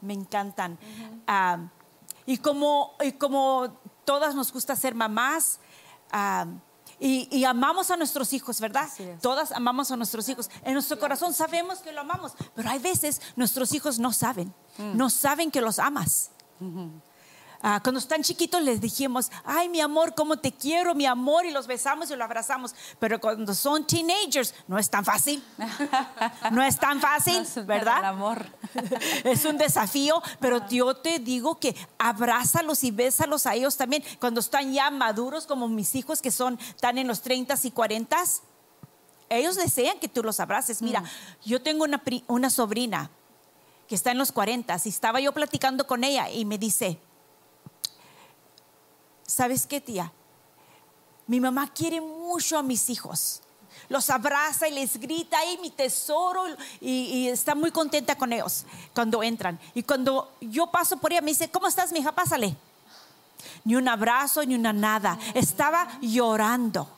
[0.00, 0.78] Me encantan.
[1.26, 1.58] Ah,
[2.26, 5.58] y, como, y como todas nos gusta ser mamás,
[7.00, 8.88] y, y amamos a nuestros hijos, ¿verdad?
[9.20, 10.48] Todas amamos a nuestros hijos.
[10.62, 15.10] En nuestro corazón sabemos que lo amamos, pero hay veces nuestros hijos no saben, no
[15.10, 16.30] saben que los amas.
[17.66, 21.50] Ah, cuando están chiquitos les dijimos, ay mi amor, cómo te quiero, mi amor, y
[21.50, 22.74] los besamos y los abrazamos.
[22.98, 25.42] Pero cuando son teenagers, no es tan fácil.
[26.52, 28.04] No es tan fácil, ¿verdad?
[28.04, 28.44] amor.
[29.24, 34.04] Es un desafío, pero yo te digo que abrázalos y bésalos a ellos también.
[34.20, 38.16] Cuando están ya maduros, como mis hijos que son, están en los 30 y 40,
[39.30, 40.82] ellos desean que tú los abraces.
[40.82, 41.02] Mira,
[41.42, 43.10] yo tengo una, una sobrina
[43.88, 46.98] que está en los 40 y estaba yo platicando con ella y me dice,
[49.26, 50.12] ¿sabes qué, tía?
[51.26, 53.40] Mi mamá quiere mucho a mis hijos.
[53.88, 56.44] Los abraza y les grita, ay, mi tesoro,
[56.80, 59.58] y, y está muy contenta con ellos cuando entran.
[59.74, 62.12] Y cuando yo paso por ella, me dice, ¿cómo estás, mi hija?
[62.12, 62.56] Pásale.
[63.64, 65.18] Ni un abrazo, ni una nada.
[65.34, 66.88] Estaba llorando.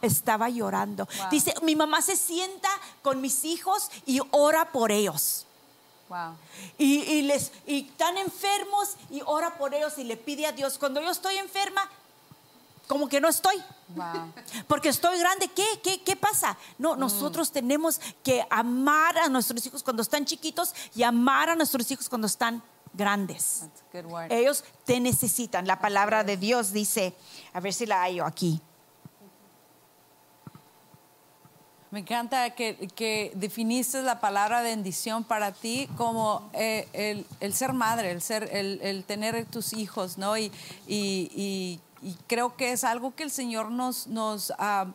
[0.00, 1.06] Estaba llorando.
[1.30, 2.68] Dice, mi mamá se sienta
[3.02, 5.46] con mis hijos y ora por ellos.
[6.12, 6.36] Wow.
[6.76, 10.76] Y, y les, y están enfermos y ora por ellos y le pide a Dios.
[10.76, 11.88] Cuando yo estoy enferma,
[12.86, 13.56] como que no estoy.
[13.88, 14.30] Wow.
[14.68, 15.64] Porque estoy grande, ¿qué?
[15.82, 16.58] ¿Qué, qué pasa?
[16.76, 21.90] No, nosotros tenemos que amar a nuestros hijos cuando están chiquitos y amar a nuestros
[21.90, 23.62] hijos cuando están grandes.
[24.28, 25.66] Ellos te necesitan.
[25.66, 27.14] La palabra de Dios dice,
[27.54, 28.60] a ver si la hallo aquí.
[31.92, 37.74] Me encanta que, que definiste la palabra bendición para ti como eh, el, el ser
[37.74, 40.36] madre, el, ser, el, el tener tus hijos, ¿no?
[40.38, 40.50] Y,
[40.88, 44.86] y- y- y creo que es algo que el Señor nos, nos, ah,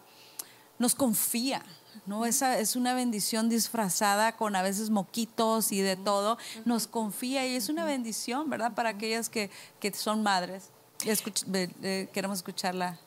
[0.79, 1.63] nos confía.
[2.05, 2.25] ¿no?
[2.25, 6.37] Esa es una bendición disfrazada con a veces moquitos y de todo.
[6.65, 8.73] Nos confía y es una bendición, ¿verdad?
[8.73, 10.69] Para aquellas que, que son madres.
[10.99, 12.97] Escuch- eh, queremos escucharla.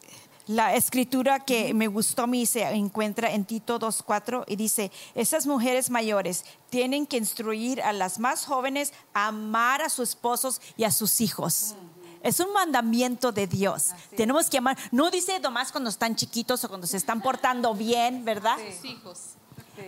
[0.46, 5.46] La escritura que me gustó a mí se encuentra en Tito 2.4 y dice, esas
[5.46, 10.84] mujeres mayores tienen que instruir a las más jóvenes a amar a sus esposos y
[10.84, 11.74] a sus hijos.
[12.22, 13.90] Es un mandamiento de Dios.
[14.16, 14.76] Tenemos que amar.
[14.90, 18.58] No dice nomás cuando están chiquitos o cuando se están portando bien, ¿verdad?
[18.84, 19.36] hijos.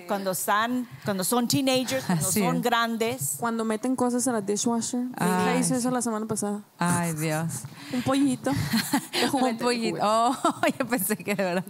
[0.06, 2.62] Cuando están, cuando son teenagers, cuando Así son es.
[2.62, 3.36] grandes.
[3.38, 5.06] Cuando meten cosas a la dishwasher.
[5.16, 5.60] Ay.
[5.60, 6.62] hizo eso la semana pasada.
[6.78, 7.62] Ay, Dios.
[7.92, 8.50] Un pollito.
[9.32, 9.98] Un pollito.
[10.02, 10.36] Oh,
[10.78, 11.64] yo pensé que de verdad.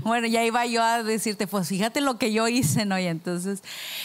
[0.00, 2.98] Bueno, ya iba yo a decirte, pues fíjate lo que yo hice, ¿no?
[2.98, 3.62] Y entonces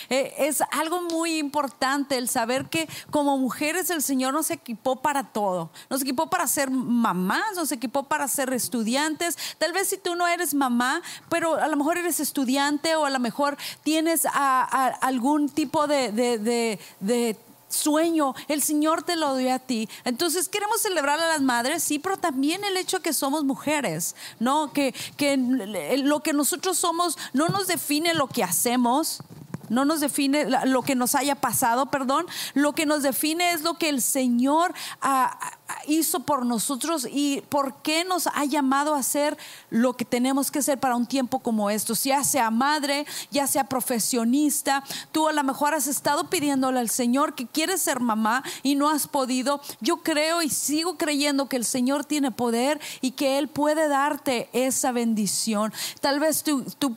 [0.10, 5.24] eh, es algo muy importante el saber que como mujeres el Señor nos equipó para
[5.24, 5.72] todo.
[5.90, 9.38] Nos equipó para ser mamás, nos equipó para ser estudiantes.
[9.58, 13.10] Tal vez si tú no eres mamá, pero a lo mejor eres estudiante o a
[13.10, 17.38] lo mejor tienes algún tipo de- de-
[17.70, 19.90] sueño, el Señor te lo dio a ti.
[20.06, 24.72] Entonces queremos celebrar a las madres, sí, pero también el hecho que somos mujeres, ¿no?
[24.72, 29.24] Que, que lo que nosotros somos no nos define lo que hacemos.
[29.70, 32.28] No nos define lo que nos haya pasado, perdón.
[32.54, 34.72] Lo que nos define es lo que el Señor
[35.02, 35.40] ah,
[35.88, 39.38] hizo por nosotros y por qué nos ha llamado a hacer
[39.70, 42.04] lo que tenemos que hacer para un tiempo como estos.
[42.04, 47.36] Ya sea madre, ya sea profesionista, tú a lo mejor has estado pidiéndole al Señor
[47.36, 49.62] que quieres ser mamá y no has podido.
[49.82, 54.50] Yo creo y sigo creyendo que el Señor tiene poder y que Él puede darte
[54.54, 55.74] esa bendición.
[56.02, 56.94] Tal vez tú, tú,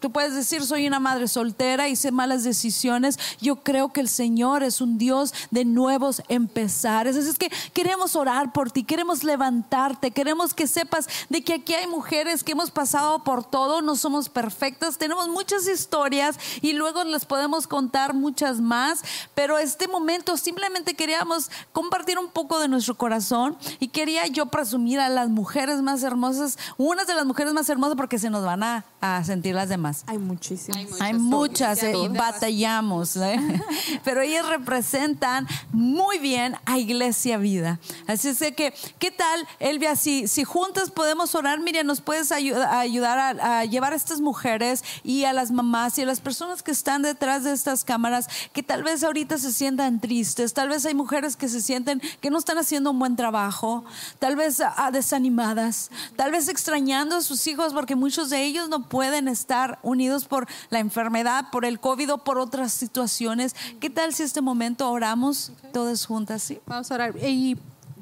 [0.00, 3.18] tú puedes decir, soy una madre soltera, hice malas decisiones.
[3.40, 7.16] Yo creo que el Señor es un Dios de nuevos empezares.
[7.16, 11.74] Así es que queremos orar por ti, queremos levantarte, queremos que sepas de que aquí
[11.74, 17.04] hay mujeres que hemos pasado por todo, no somos perfectas, tenemos muchas historias y luego
[17.04, 19.02] les podemos contar muchas más,
[19.34, 25.00] pero este momento simplemente queríamos compartir un poco de nuestro corazón y quería yo presumir
[25.00, 28.62] a las mujeres más hermosas, unas de las mujeres más hermosas porque se nos van
[28.62, 30.04] a, a sentir las demás.
[30.06, 31.00] Hay muchísimas.
[31.00, 33.38] Hay muchas, eh, batallamos, ¿eh?
[34.04, 37.78] pero ellas representan muy bien a Iglesia Vida.
[38.10, 39.94] Así es que, ¿qué tal, Elvia?
[39.94, 44.20] Si, si juntas podemos orar, Miriam, nos puedes ayu- ayudar a, a llevar a estas
[44.20, 48.28] mujeres y a las mamás y a las personas que están detrás de estas cámaras,
[48.52, 52.30] que tal vez ahorita se sientan tristes, tal vez hay mujeres que se sienten que
[52.30, 53.84] no están haciendo un buen trabajo,
[54.18, 58.88] tal vez ah, desanimadas, tal vez extrañando a sus hijos porque muchos de ellos no
[58.88, 63.54] pueden estar unidos por la enfermedad, por el COVID o por otras situaciones.
[63.78, 66.42] ¿Qué tal si este momento oramos todas juntas?
[66.42, 66.58] ¿sí?
[66.66, 67.14] Vamos a orar.
[67.16, 67.56] Y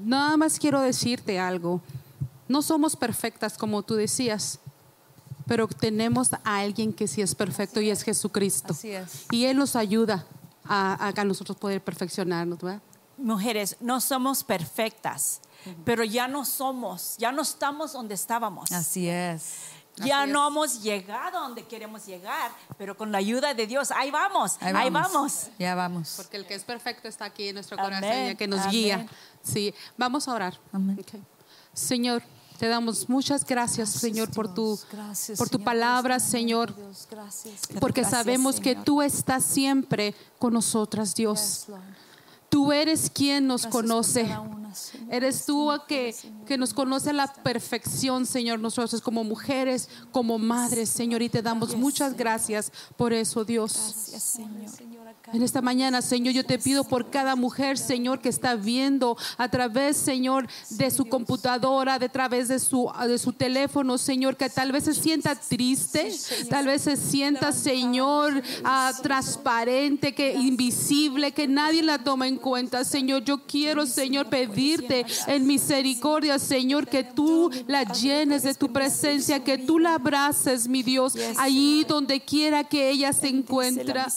[0.04, 1.80] nada más quiero decirte algo.
[2.48, 4.58] No somos perfectas como tú decías,
[5.46, 8.72] pero tenemos a alguien que sí es perfecto y es Jesucristo.
[8.72, 9.26] Así es.
[9.30, 10.26] Y Él nos ayuda
[10.64, 12.82] a, a nosotros poder perfeccionarnos, ¿verdad?
[13.16, 15.40] Mujeres, no somos perfectas,
[15.84, 18.70] pero ya no somos, ya no estamos donde estábamos.
[18.70, 19.54] Así es.
[20.04, 20.50] Ya Así no es.
[20.52, 24.90] hemos llegado donde queremos llegar, pero con la ayuda de Dios, ahí vamos, ahí, Ahí
[24.90, 25.12] vamos.
[25.12, 25.46] vamos.
[25.58, 26.14] Ya vamos.
[26.16, 28.70] Porque el que es perfecto está aquí en nuestro Amén, corazón, ya que nos amén.
[28.72, 29.06] guía.
[29.42, 30.58] Sí, vamos a orar.
[30.72, 31.04] Amén.
[31.72, 32.22] Señor,
[32.58, 34.78] te damos muchas gracias, Señor, por tu.
[34.90, 36.70] Gracias, por tu Señor, palabra, Señor.
[36.70, 37.08] momento, Dios.
[37.10, 37.60] Gracias.
[37.80, 41.66] Porque Gracias, sabemos que tú estás siempre con nosotras, Dios.
[41.68, 41.76] Yes.
[42.48, 44.22] Tú eres quien nos Gracias por conoce.
[45.10, 46.14] Eres tú Este que,
[46.46, 51.42] que nos conoce a la perfección, Señor, nosotros como mujeres, como madres, Señor, y te
[51.42, 53.72] damos muchas gracias por eso, Dios.
[53.74, 54.98] Gracias, Señor.
[55.32, 59.48] En esta mañana, Señor, yo te pido por cada mujer, Señor, que está viendo a
[59.48, 64.72] través, Señor, de su computadora, de través de su, de su teléfono, Señor, que tal
[64.72, 66.12] vez se sienta triste,
[66.48, 72.84] tal vez se sienta, Señor, ah, transparente, que invisible, que nadie la toma en cuenta,
[72.84, 73.22] Señor.
[73.24, 74.28] Yo quiero, Señor,
[74.76, 80.68] pedirte en misericordia, Señor, que tú la llenes de tu presencia, que tú la abraces,
[80.68, 84.08] mi Dios, allí donde quiera que ella se encuentra.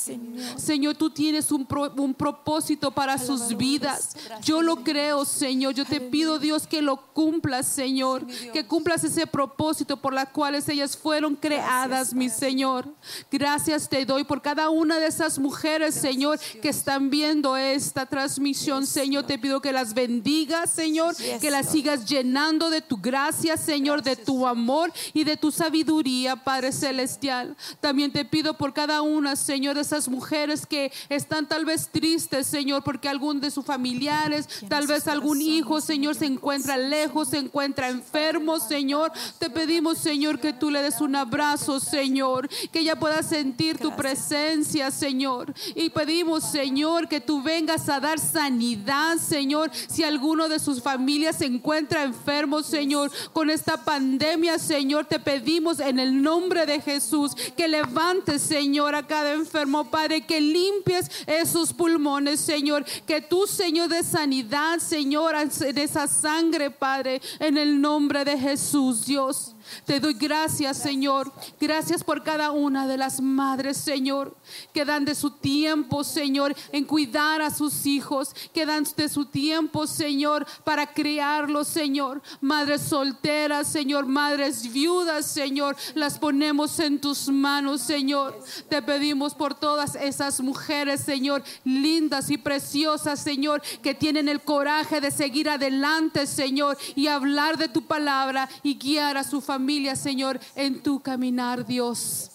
[0.58, 4.16] Señor, tú tienes un, pro- un propósito para sus vidas.
[4.44, 5.74] Yo lo creo, Señor.
[5.74, 8.26] Yo te pido, Dios, que lo cumplas, Señor.
[8.54, 12.88] Que cumplas ese propósito por la cuales ellas fueron creadas, mi Señor.
[13.32, 18.86] Gracias te doy por cada una de esas mujeres, Señor, que están viendo esta transmisión,
[18.86, 19.26] Señor.
[19.26, 19.94] Te pido que las
[20.42, 21.16] bendigas, Señor.
[21.40, 26.36] Que las sigas llenando de tu gracia, Señor, de tu amor y de tu sabiduría,
[26.36, 27.56] Padre Celestial.
[27.80, 32.48] También te pido por cada una, Señor, de esas mujeres que están tal vez tristes,
[32.48, 37.38] Señor, porque algún de sus familiares, tal vez algún hijo, Señor, se encuentra lejos, se
[37.38, 39.12] encuentra enfermo, Señor.
[39.38, 43.96] Te pedimos, Señor, que tú le des un abrazo, Señor, que ella pueda sentir tu
[43.96, 45.54] presencia, Señor.
[45.76, 51.38] Y pedimos, Señor, que tú vengas a dar sanidad, Señor, si alguno de sus familias
[51.38, 57.34] se encuentra enfermo, Señor, con esta pandemia, Señor, te pedimos en el nombre de Jesús
[57.58, 63.90] que levantes, Señor, a cada enfermo, Padre, que limpies esos pulmones, Señor, que tú, Señor,
[63.90, 69.56] de sanidad, Señor, de esa sangre, Padre, en el nombre de Jesús, Dios.
[69.86, 71.32] Te doy gracias, Señor.
[71.60, 74.36] Gracias por cada una de las madres, Señor,
[74.74, 79.26] que dan de su tiempo, Señor, en cuidar a sus hijos, que dan de su
[79.26, 82.22] tiempo, Señor, para criarlos, Señor.
[82.42, 88.38] Madres solteras, Señor, madres viudas, Señor, las ponemos en tus manos, Señor.
[88.70, 95.02] Te pedimos por todas esas mujeres, Señor, lindas y preciosas, Señor, que tienen el coraje
[95.02, 99.61] de seguir adelante, Señor, y hablar de tu palabra y guiar a su familia,
[99.96, 102.30] Señor, en tu caminar, Dios.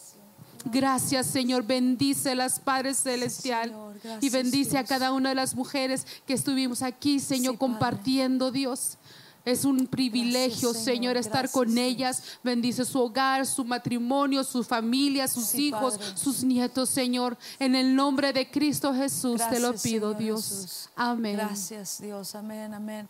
[0.72, 1.64] Gracias, Señor.
[1.64, 3.72] Bendícelas, Padre Celestial.
[4.02, 8.50] Gracias, y bendice a cada una de las mujeres que estuvimos aquí, Señor, Sí, compartiendo,
[8.50, 8.98] Dios.
[9.46, 10.84] Es un privilegio, Señor.
[10.96, 12.22] Señor, estar Gracias, con ellas.
[12.42, 16.16] Bendice su hogar, su matrimonio, su familia, sus Sí, hijos, Padre.
[16.16, 17.38] sus nietos, Señor.
[17.60, 20.42] En el nombre de Cristo Jesús te lo pido, Señor Dios.
[20.42, 20.88] Jesús.
[20.96, 21.36] Amén.
[21.36, 22.34] Gracias, Dios.
[22.34, 23.08] Amén, amén.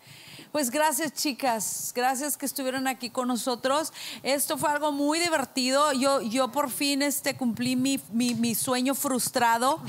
[0.52, 1.90] Pues gracias, chicas.
[1.94, 3.92] Gracias que estuvieron aquí con nosotros.
[4.22, 5.92] Esto fue algo muy divertido.
[5.94, 9.80] Yo, yo por fin este, cumplí mi, mi- mi sueño frustrado.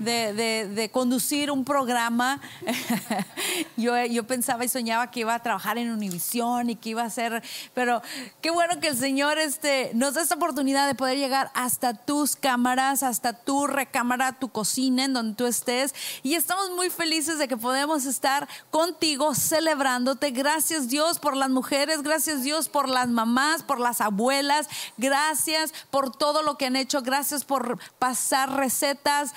[0.00, 2.40] De, de- de conducir un programa.
[3.76, 7.10] yo, yo pensaba y soñaba que iba a trabajar en Univisión y que iba a
[7.10, 7.42] ser,
[7.74, 8.00] pero
[8.40, 12.34] qué bueno que el Señor este, nos da esta oportunidad de poder llegar hasta tus
[12.34, 15.94] cámaras, hasta tu recámara, tu cocina, en donde tú estés.
[16.22, 20.30] Y estamos muy felices de que podemos estar contigo celebrándote.
[20.30, 26.10] Gracias Dios por las mujeres, gracias Dios por las mamás, por las abuelas, gracias por
[26.16, 29.32] todo lo que han hecho, gracias por pasar recetas,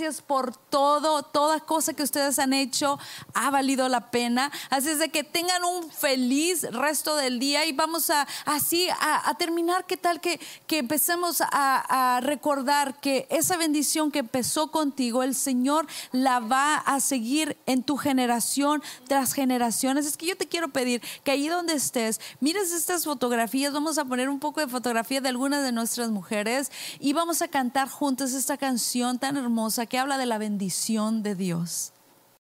[0.00, 2.98] gracias por todo, toda cosa que ustedes han hecho
[3.34, 4.50] ha valido la pena.
[4.70, 9.28] Así es de que tengan un feliz resto del día y vamos a así a,
[9.28, 9.84] a terminar.
[9.84, 15.34] ¿Qué tal que, que empecemos a, a recordar que esa bendición que empezó contigo, el
[15.34, 20.06] Señor la va a seguir en tu generación tras generaciones?
[20.06, 24.06] Es que yo te quiero pedir que ahí donde estés, mires estas fotografías, vamos a
[24.06, 28.32] poner un poco de fotografía de algunas de nuestras mujeres y vamos a cantar juntas
[28.32, 31.92] esta canción tan hermosa que habla de la bendición de Dios.